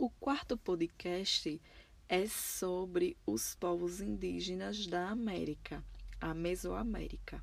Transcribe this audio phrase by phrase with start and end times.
[0.00, 1.60] O quarto podcast
[2.08, 5.84] é sobre os povos indígenas da América,
[6.20, 7.42] a Mesoamérica.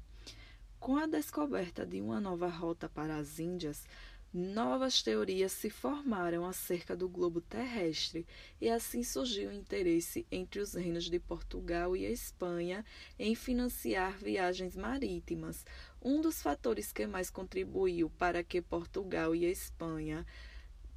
[0.79, 3.85] Com a descoberta de uma nova rota para as Índias,
[4.33, 8.25] novas teorias se formaram acerca do globo terrestre
[8.61, 12.85] e assim surgiu o interesse entre os reinos de Portugal e Espanha
[13.19, 15.65] em financiar viagens marítimas.
[16.01, 20.25] Um dos fatores que mais contribuiu para que Portugal e Espanha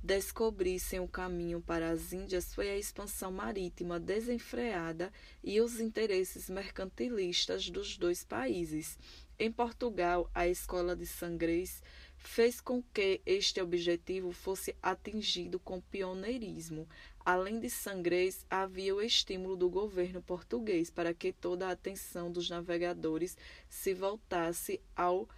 [0.09, 5.13] descobrissem o caminho para as Índias foi a expansão marítima desenfreada
[5.45, 8.99] e os interesses mercantilistas dos dois países.
[9.39, 11.83] Em Portugal, a escola de Sangrês
[12.17, 16.89] fez com que este objetivo fosse atingido com pioneirismo.
[17.23, 22.49] Além de Sangrês, havia o estímulo do governo português para que toda a atenção dos
[22.49, 23.37] navegadores
[23.69, 25.29] se voltasse ao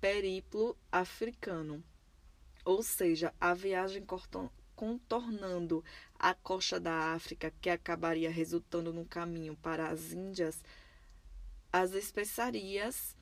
[0.00, 1.84] periplo africano
[2.66, 4.04] ou seja, a viagem
[4.74, 5.84] contornando
[6.18, 10.64] a costa da África, que acabaria resultando no caminho para as Índias,
[11.72, 13.16] as especiarias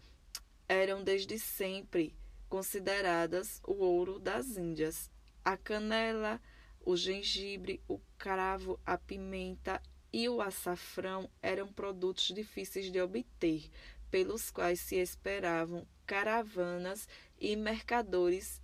[0.67, 2.17] eram desde sempre
[2.49, 5.11] consideradas o ouro das Índias.
[5.45, 6.41] A canela,
[6.81, 13.71] o gengibre, o cravo, a pimenta e o açafrão eram produtos difíceis de obter,
[14.11, 17.07] pelos quais se esperavam caravanas
[17.39, 18.64] e mercadores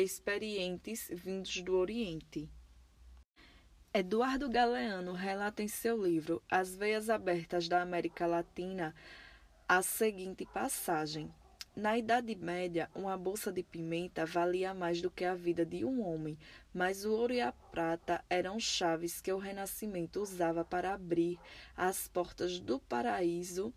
[0.00, 2.48] experientes vindos do Oriente.
[3.92, 8.94] Eduardo Galeano relata em seu livro As Veias Abertas da América Latina
[9.66, 11.32] a seguinte passagem.
[11.74, 16.00] Na Idade Média, uma bolsa de pimenta valia mais do que a vida de um
[16.06, 16.38] homem,
[16.72, 21.38] mas o ouro e a prata eram chaves que o Renascimento usava para abrir
[21.76, 23.72] as portas do paraíso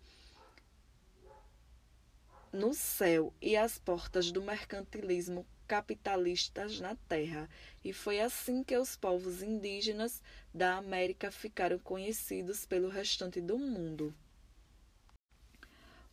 [2.52, 7.48] no céu e as portas do mercantilismo capitalistas na terra,
[7.82, 10.20] e foi assim que os povos indígenas
[10.52, 14.14] da América ficaram conhecidos pelo restante do mundo.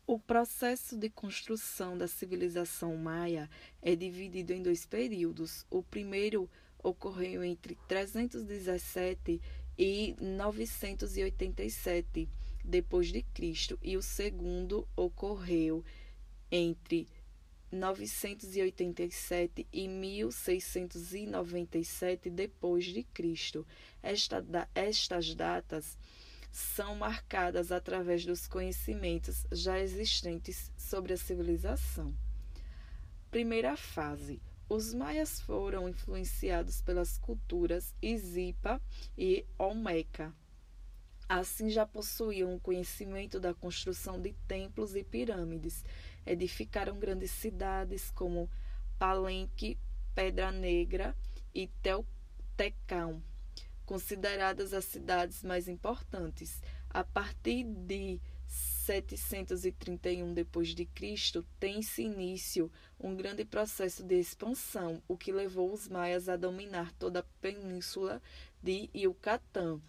[0.08, 3.50] O processo de construção da civilização maia
[3.82, 5.66] é dividido em dois períodos.
[5.70, 6.50] O primeiro
[6.82, 9.42] ocorreu entre 317
[9.78, 12.30] e 987
[12.64, 15.84] depois de Cristo, e o segundo ocorreu
[16.50, 17.10] entre
[17.72, 23.66] 987 e 1697 depois de Cristo.
[24.02, 24.44] Esta,
[24.74, 25.98] estas datas
[26.52, 32.16] são marcadas através dos conhecimentos já existentes sobre a civilização.
[33.30, 34.42] Primeira fase.
[34.68, 38.82] Os maias foram influenciados pelas culturas Izipa
[39.18, 40.34] e Olmeca.
[41.30, 45.86] Assim já possuíam o conhecimento da construção de templos e pirâmides
[46.26, 48.50] edificaram grandes cidades como
[48.98, 49.78] Palenque,
[50.16, 51.16] Pedra Negra
[51.54, 53.22] e Teutecão,
[53.86, 56.64] consideradas as cidades mais importantes.
[56.90, 65.72] A partir de 731 d.C., tem-se início um grande processo de expansão, o que levou
[65.72, 68.20] os maias a dominar toda a península
[68.64, 69.80] de Yucatán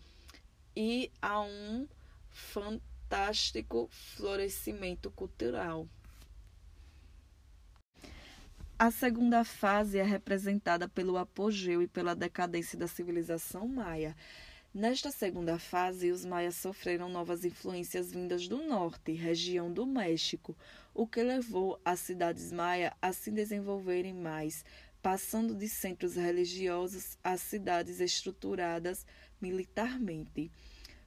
[0.74, 1.86] e a um
[2.30, 5.88] fantástico florescimento cultural.
[8.78, 14.16] A segunda fase é representada pelo apogeu e pela decadência da civilização maia.
[14.72, 20.56] Nesta segunda fase, os maias sofreram novas influências vindas do norte, região do México,
[20.94, 24.64] o que levou as cidades maia a se desenvolverem mais,
[25.02, 29.04] passando de centros religiosos a cidades estruturadas
[29.40, 30.50] militarmente.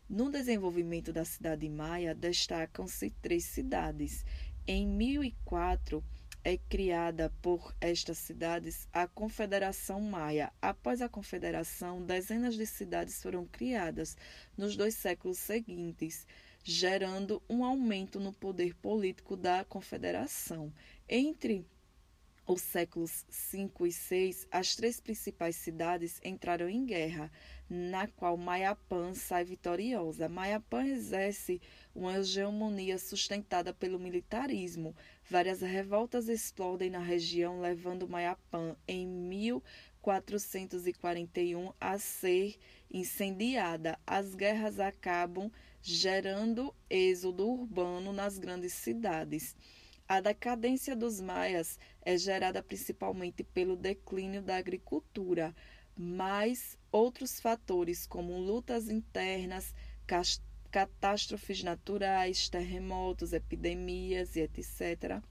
[0.10, 4.26] No desenvolvimento da cidade maia, destacam-se três cidades.
[4.68, 6.04] Em 1004,
[6.44, 10.52] é criada por estas cidades a Confederação Maia.
[10.62, 14.18] Após a Confederação, dezenas de cidades foram criadas
[14.58, 16.28] nos dois séculos seguintes,
[16.62, 20.74] gerando um aumento no poder político da Confederação.
[21.08, 21.66] Entre
[22.46, 27.32] os séculos V e VI, as três principais cidades entraram em guerra,
[27.70, 30.28] na qual Maiapã sai vitoriosa.
[30.28, 31.62] Maiapã exerce
[31.96, 34.94] uma hegemonia sustentada pelo militarismo.
[35.30, 42.58] Várias revoltas explodem na região, levando Maiapã em 1441 a ser
[42.92, 43.98] incendiada.
[44.06, 45.50] As guerras acabam
[45.82, 49.56] gerando êxodo urbano nas grandes cidades.
[50.08, 55.56] A decadência dos maias é gerada principalmente pelo declínio da agricultura,
[55.96, 59.74] mas outros fatores, como lutas internas,
[60.70, 65.22] catástrofes naturais, terremotos, epidemias e etc.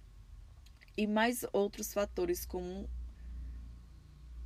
[0.96, 2.88] E mais outros fatores, como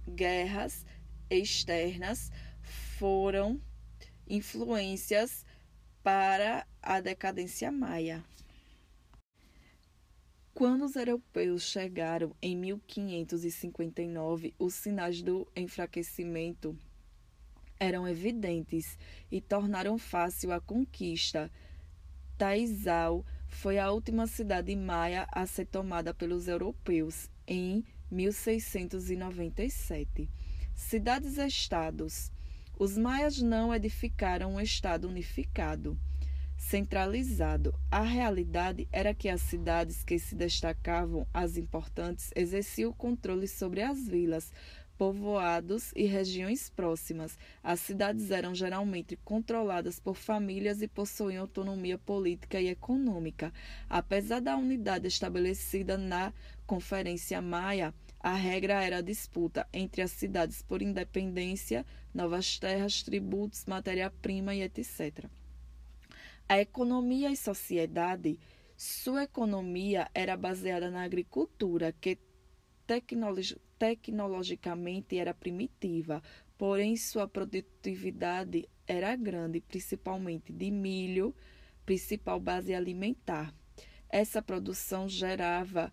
[0.08, 0.84] guerras
[1.30, 2.30] externas,
[2.98, 3.60] foram
[4.28, 5.44] influências
[6.02, 8.24] para a decadência maia.
[10.56, 16.74] Quando os europeus chegaram em 1559, os sinais do enfraquecimento
[17.78, 18.96] eram evidentes
[19.30, 21.52] e tornaram fácil a conquista.
[22.38, 30.26] Taizal foi a última cidade maia a ser tomada pelos europeus em 1697.
[30.74, 32.32] Cidades-estados.
[32.78, 35.98] Os maias não edificaram um estado unificado
[36.56, 37.74] centralizado.
[37.90, 43.82] A realidade era que as cidades que se destacavam, as importantes, exerciam o controle sobre
[43.82, 44.52] as vilas,
[44.96, 47.38] povoados e regiões próximas.
[47.62, 53.52] As cidades eram geralmente controladas por famílias e possuíam autonomia política e econômica.
[53.88, 56.32] Apesar da unidade estabelecida na
[56.66, 63.64] Conferência Maia, a regra era a disputa entre as cidades por independência, novas terras, tributos,
[63.66, 65.26] matéria-prima e etc.
[66.48, 68.38] A economia e sociedade,
[68.76, 72.18] sua economia era baseada na agricultura, que
[72.86, 76.22] tecnologi tecnologicamente era primitiva,
[76.56, 81.34] porém sua produtividade era grande, principalmente de milho,
[81.84, 83.52] principal base alimentar.
[84.08, 85.92] Essa produção gerava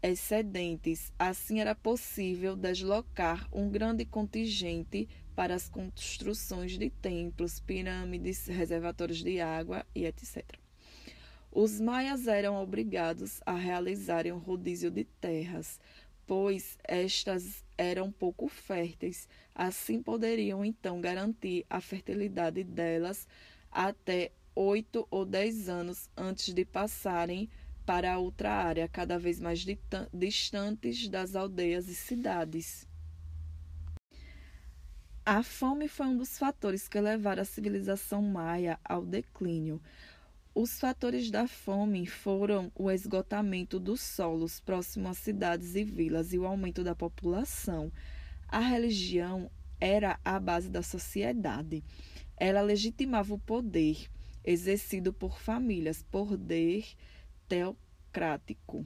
[0.00, 5.08] excedentes, assim era possível deslocar um grande contingente
[5.38, 10.42] para as construções de templos, pirâmides, reservatórios de água e etc.
[11.52, 15.78] Os maias eram obrigados a realizarem um rodízio de terras,
[16.26, 19.28] pois estas eram pouco férteis.
[19.54, 23.24] Assim poderiam então garantir a fertilidade delas
[23.70, 27.48] até oito ou dez anos antes de passarem
[27.86, 29.64] para outra área, cada vez mais
[30.12, 32.87] distantes das aldeias e cidades.
[35.30, 39.78] A fome foi um dos fatores que levaram a civilização maia ao declínio.
[40.54, 46.38] Os fatores da fome foram o esgotamento dos solos próximos às cidades e vilas e
[46.38, 47.92] o aumento da população.
[48.48, 51.84] A religião era a base da sociedade.
[52.34, 54.08] Ela legitimava o poder
[54.42, 56.86] exercido por famílias, poder
[57.46, 58.82] teocrático.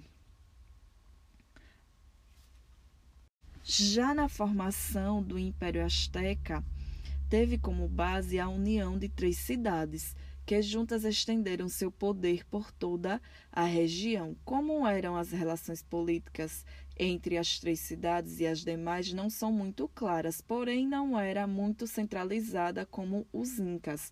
[3.65, 6.65] Já na formação do Império Azteca,
[7.29, 13.23] teve como base a união de três cidades, que juntas estenderam seu poder por toda
[13.53, 14.37] a região.
[14.45, 16.67] Como eram as relações políticas
[16.99, 21.87] entre as três cidades e as demais não são muito claras, porém não era muito
[21.87, 24.11] centralizada como os incas.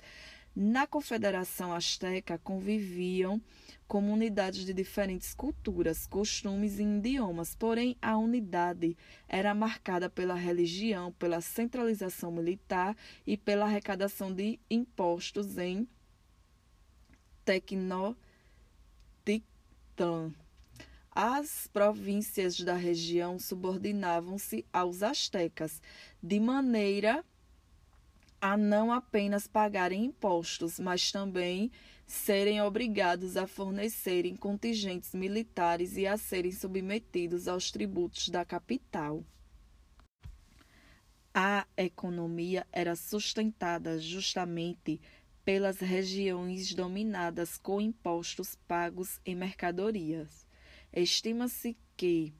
[0.54, 3.40] Na Confederação Azteca conviviam
[3.86, 8.96] comunidades de diferentes culturas, costumes e idiomas, porém a unidade
[9.28, 15.88] era marcada pela religião, pela centralização militar e pela arrecadação de impostos em
[17.44, 18.16] Tecnotitã.
[21.12, 25.80] As províncias da região subordinavam-se aos astecas,
[26.22, 27.24] de maneira
[28.40, 31.70] a não apenas pagarem impostos, mas também
[32.06, 39.22] serem obrigados a fornecerem contingentes militares e a serem submetidos aos tributos da capital.
[41.32, 45.00] A economia era sustentada justamente
[45.44, 50.44] pelas regiões dominadas com impostos pagos em mercadorias.
[50.92, 52.34] Estima-se que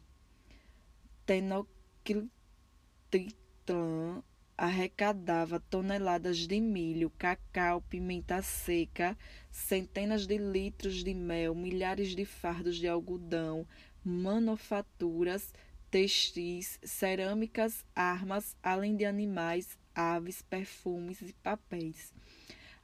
[1.24, 2.28] Tenochtitlan
[4.60, 9.16] arrecadava toneladas de milho, cacau, pimenta seca,
[9.50, 13.66] centenas de litros de mel, milhares de fardos de algodão,
[14.04, 15.54] manufaturas,
[15.90, 22.12] textis, cerâmicas, armas, além de animais, aves, perfumes e papéis.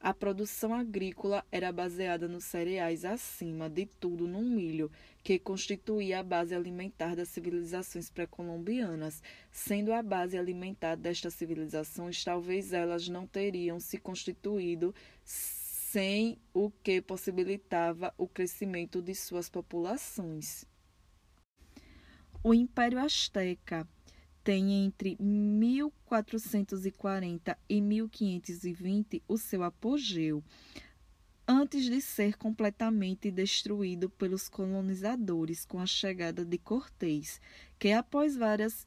[0.07, 4.89] A produção agrícola era baseada nos cereais, acima de tudo no milho,
[5.21, 9.21] que constituía a base alimentar das civilizações pré-colombianas.
[9.51, 14.95] Sendo a base alimentar destas civilizações, talvez elas não teriam se constituído
[15.25, 20.65] sem o que possibilitava o crescimento de suas populações.
[22.45, 23.89] O Império Azteca
[24.47, 30.41] tem entre 1440 e 1520 o seu apogeu,
[31.49, 37.41] antes de ser completamente destruído pelos colonizadores com a chegada de Cortés,
[37.77, 38.87] que após várias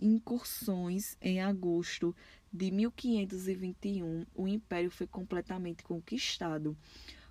[0.00, 2.16] incursões em agosto
[2.50, 6.74] de 1521, o império foi completamente conquistado.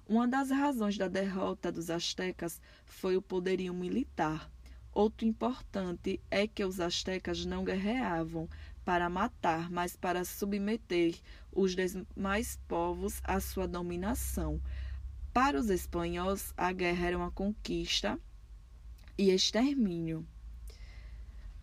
[0.08, 4.48] Uma das razões da derrota dos astecas foi o poderio militar
[4.94, 8.50] Outro importante é que os astecas não guerreavam,
[8.84, 11.16] para matar, mas para submeter
[11.52, 14.62] os demais povos à sua dominação.
[15.34, 18.20] Para os espanhóis, a guerra era uma conquista
[19.18, 20.26] e extermínio.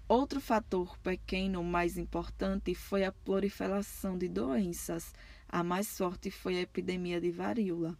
[0.08, 5.12] Outro fator pequeno, mais importante, foi a proliferação de doenças.
[5.46, 7.94] A mais forte foi a epidemia de varíola.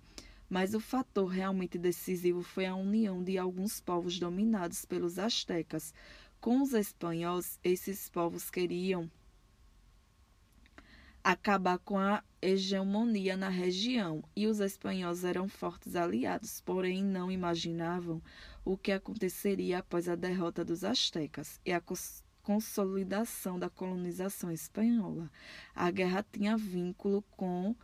[0.48, 5.92] Mas o fator realmente decisivo foi a união de alguns povos dominados pelos astecas.
[6.40, 9.10] Com os espanhóis, esses povos queriam
[11.22, 18.22] acabar com a hegemonia na região e os espanhóis eram fortes aliados, porém não imaginavam
[18.64, 21.82] o que aconteceria após a derrota dos astecas e a
[22.42, 25.30] consolidação da colonização espanhola.
[25.74, 27.76] A guerra tinha vínculo com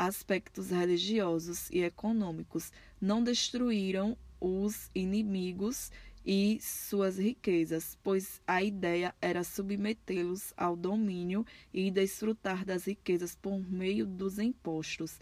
[0.00, 2.72] aspectos religiosos e econômicos.
[2.98, 5.92] Não destruíram os inimigos
[6.24, 13.60] e suas riquezas, pois a ideia era submetê-los ao domínio e desfrutar das riquezas por
[13.70, 15.18] meio dos impostos.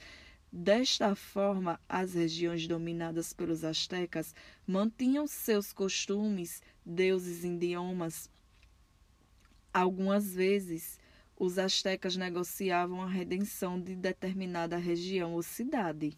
[0.50, 4.32] Desta forma, as regiões dominadas pelos astecas
[4.64, 8.30] mantinham seus costumes, deuses e idiomas.
[9.74, 10.98] Algumas vezes,
[11.38, 16.16] os astecas negociavam a redenção de determinada região ou cidade.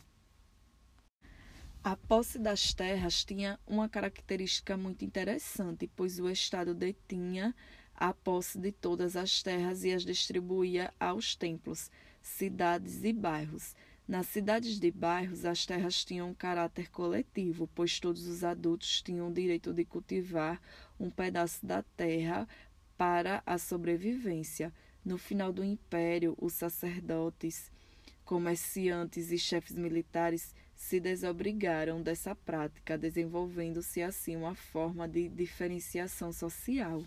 [1.84, 7.54] A posse das terras tinha uma característica muito interessante, pois o Estado detinha
[7.94, 11.90] a posse de todas as terras e as distribuía aos templos,
[12.22, 13.74] cidades e bairros.
[14.08, 19.28] Nas cidades de bairros, as terras tinham um caráter coletivo, pois todos os adultos tinham
[19.28, 20.60] o direito de cultivar
[20.98, 22.48] um pedaço da terra
[22.96, 24.72] para a sobrevivência.
[25.04, 27.70] No final do império, os sacerdotes,
[28.24, 37.02] comerciantes e chefes militares se desobrigaram dessa prática, desenvolvendo-se assim uma forma de diferenciação social.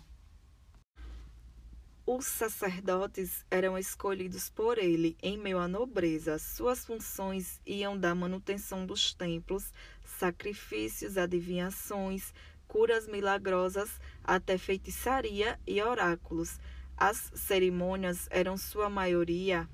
[2.06, 6.38] Os sacerdotes eram escolhidos por ele em meio à nobreza.
[6.38, 9.72] Suas funções iam da manutenção dos templos,
[10.04, 12.34] sacrifícios, adivinhações,
[12.68, 16.58] curas milagrosas, até feitiçaria e oráculos.
[16.96, 19.68] As cerimônias eram sua maioria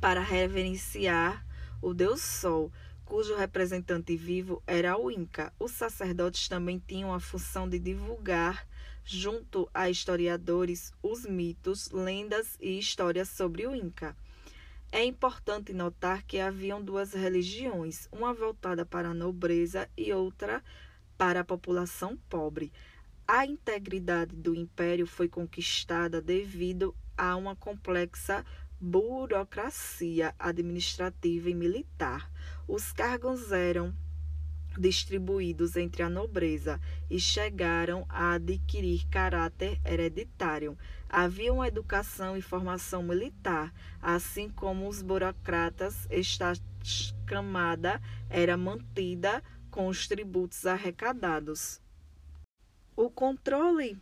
[0.00, 1.44] para reverenciar
[1.80, 2.70] o deus Sol,
[3.04, 5.52] cujo representante vivo era o Inca.
[5.58, 8.66] Os sacerdotes também tinham a função de divulgar
[9.04, 14.14] junto a historiadores os mitos, lendas e histórias sobre o Inca.
[14.92, 20.62] É importante notar que haviam duas religiões, uma voltada para a nobreza e outra
[21.16, 22.72] para a população pobre.
[23.30, 28.42] A integridade do império foi conquistada devido a uma complexa
[28.80, 32.32] burocracia administrativa e militar.
[32.66, 33.94] Os cargos eram
[34.78, 36.80] distribuídos entre a nobreza
[37.10, 40.78] e chegaram a adquirir caráter hereditário.
[41.06, 46.54] Havia uma educação e formação militar, assim como os burocratas, esta
[47.26, 51.78] camada era mantida com os tributos arrecadados.
[53.00, 53.96] O controle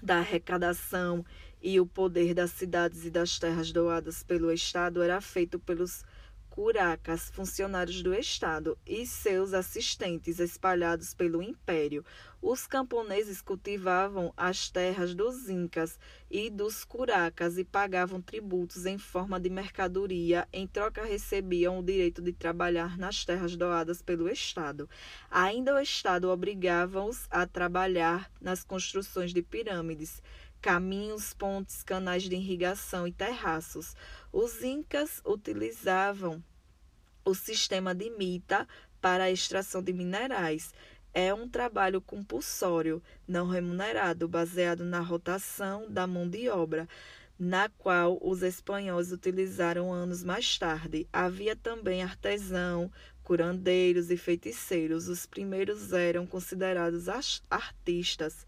[0.00, 1.26] da arrecadação
[1.60, 6.04] e o poder das cidades e das terras doadas pelo Estado era feito pelos
[6.52, 12.04] curacas, funcionários do Estado, e seus assistentes espalhados pelo império.
[12.42, 15.98] Os camponeses cultivavam as terras dos incas
[16.30, 22.20] e dos curacas e pagavam tributos em forma de mercadoria, em troca recebiam o direito
[22.20, 24.86] de trabalhar nas terras doadas pelo Estado.
[25.30, 30.20] Ainda o Estado obrigava-os a trabalhar nas construções de pirâmides
[30.62, 33.96] caminhos, pontes, canais de irrigação e terraços.
[34.32, 36.42] Os incas utilizavam
[37.24, 38.66] o sistema de mita
[39.00, 40.72] para a extração de minerais.
[41.12, 46.88] É um trabalho compulsório, não remunerado, baseado na rotação da mão de obra,
[47.36, 51.08] na qual os espanhóis utilizaram anos mais tarde.
[51.12, 52.90] Havia também artesão,
[53.24, 55.08] curandeiros e feiticeiros.
[55.08, 57.08] Os primeiros eram considerados
[57.50, 58.46] artistas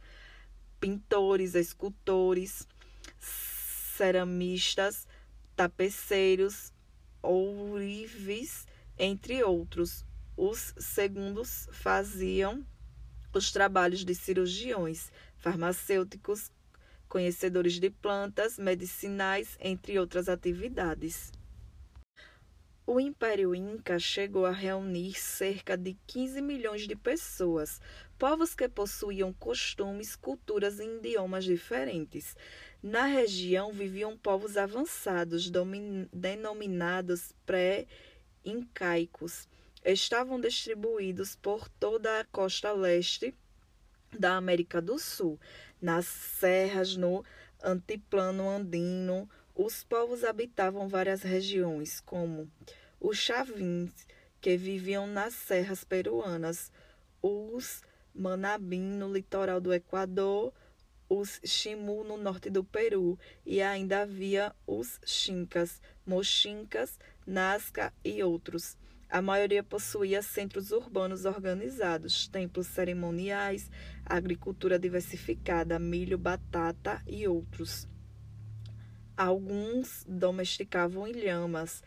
[0.84, 2.68] pintores, escultores,
[3.18, 5.08] ceramistas,
[5.56, 6.74] tapeceiros,
[7.22, 8.66] ourives,
[8.98, 10.04] entre outros.
[10.36, 12.66] Os segundos faziam
[13.32, 16.52] os trabalhos de cirurgiões, farmacêuticos,
[17.08, 21.32] conhecedores de plantas medicinais, entre outras atividades.
[22.86, 27.80] O Império Inca chegou a reunir cerca de 15 milhões de pessoas,
[28.18, 32.36] povos que possuíam costumes, culturas e idiomas diferentes.
[32.82, 35.50] Na região viviam povos avançados,
[36.12, 39.48] denominados pré-incaicos.
[39.84, 43.34] Estavam distribuídos por toda a costa leste
[44.18, 45.38] da América do Sul,
[45.80, 47.24] nas serras, no
[47.62, 52.50] antiplano andino, os povos habitavam várias regiões, como
[53.00, 53.92] os chavins,
[54.40, 56.72] que viviam nas serras peruanas,
[57.22, 57.82] os
[58.14, 60.52] manabim no litoral do Equador,
[61.08, 68.76] os Ximu no norte do Peru e ainda havia os Xincas, Mochincas, Nazca e outros.
[69.08, 73.70] A maioria possuía centros urbanos organizados, templos cerimoniais,
[74.04, 77.86] agricultura diversificada, milho, batata e outros.
[79.16, 81.82] Alguns domesticavam ilhamas,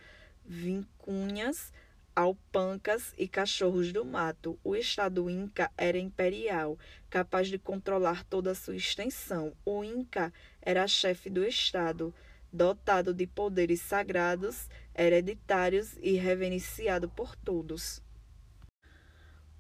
[0.46, 1.74] vincunhas,
[2.18, 4.60] alpancas e cachorros do mato.
[4.64, 6.76] O Estado Inca era imperial,
[7.12, 9.54] capaz de controlar toda a sua extensão.
[9.64, 12.12] O Inca era chefe do Estado,
[12.52, 18.02] dotado de poderes sagrados, hereditários e reverenciado por todos.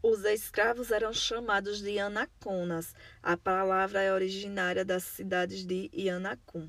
[0.01, 2.95] Os escravos eram chamados de anaconas.
[3.21, 6.67] A palavra é originária das cidades de Ianacum.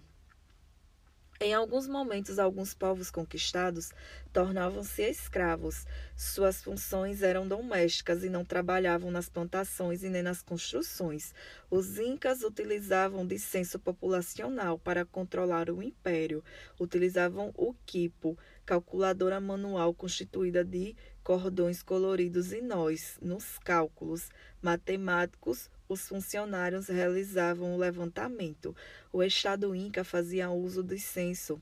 [1.40, 3.92] Em alguns momentos, alguns povos conquistados
[4.32, 5.86] tornavam-se escravos.
[6.16, 11.32] Suas funções eram domésticas e não trabalhavam nas plantações e nem nas construções.
[11.70, 16.42] Os incas utilizavam de censo populacional para controlar o império.
[16.76, 23.16] Utilizavam o quipo, calculadora manual constituída de cordões coloridos e nós.
[23.22, 24.28] Nos cálculos
[24.60, 28.76] matemáticos, os funcionários realizavam o levantamento.
[29.12, 31.60] O Estado Inca fazia uso do censo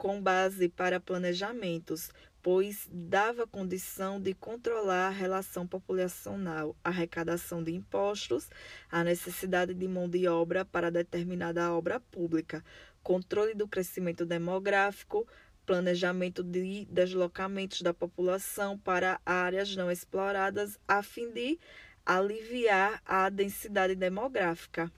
[0.00, 2.10] com base para planejamentos,
[2.42, 8.48] pois dava condição de controlar a relação populacional, arrecadação de impostos,
[8.90, 12.64] a necessidade de mão de obra para determinada obra pública,
[13.02, 15.28] controle do crescimento demográfico,
[15.66, 21.58] planejamento de deslocamentos da população para áreas não exploradas, a fim de
[22.18, 24.90] aliviar a densidade demográfica.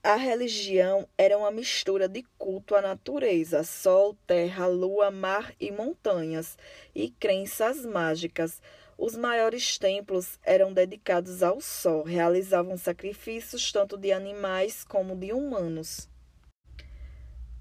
[0.00, 6.56] A religião era uma mistura de culto à natureza, sol, terra, lua, mar e montanhas,
[6.94, 8.62] e crenças mágicas.
[8.96, 16.08] Os maiores templos eram dedicados ao sol, realizavam sacrifícios tanto de animais como de humanos.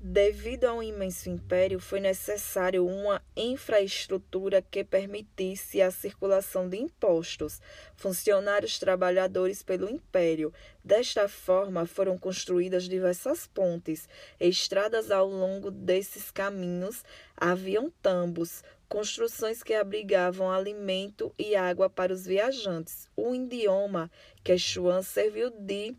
[0.05, 7.61] Devido a um imenso império, foi necessário uma infraestrutura que permitisse a circulação de impostos,
[7.95, 10.53] funcionários trabalhadores pelo império.
[10.83, 14.09] Desta forma, foram construídas diversas pontes,
[14.41, 17.05] estradas ao longo desses caminhos,
[17.37, 23.07] haviam tambos, construções que abrigavam alimento e água para os viajantes.
[23.15, 24.11] O idioma
[24.43, 25.95] quechuan serviu de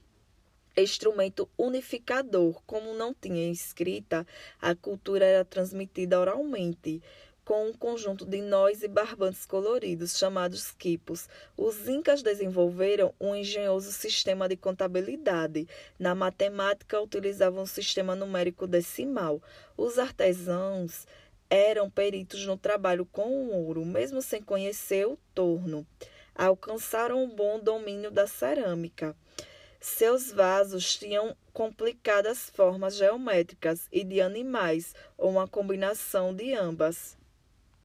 [0.77, 2.63] instrumento unificador.
[2.67, 4.27] Como não tinha escrita,
[4.61, 7.03] a cultura era transmitida oralmente,
[7.45, 11.29] com um conjunto de nós e barbantes coloridos, chamados quipos.
[11.57, 15.69] Os incas desenvolveram um engenhoso sistema de contabilidade.
[15.99, 19.43] Na matemática, utilizavam um sistema numérico decimal.
[19.77, 21.07] Os artesãos
[21.51, 25.87] eram peritos no trabalho com o ouro, mesmo sem conhecer o torno.
[26.35, 29.15] Alcançaram um bom domínio da cerâmica.
[29.87, 37.19] Seus vasos tinham complicadas formas geométricas e de animais, ou uma combinação de ambas.